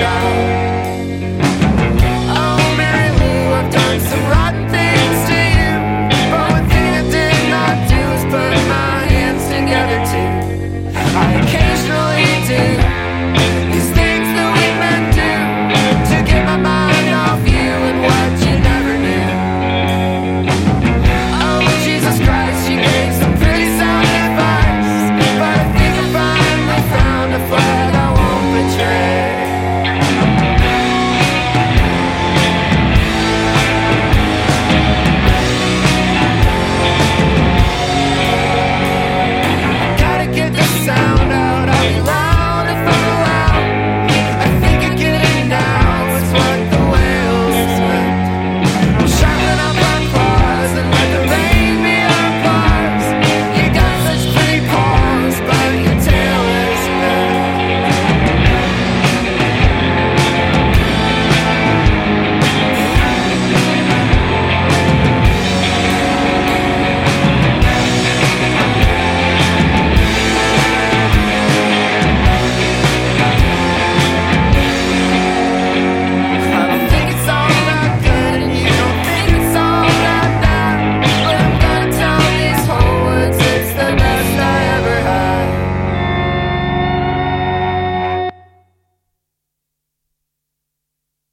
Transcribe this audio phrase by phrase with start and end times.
[0.00, 0.59] show.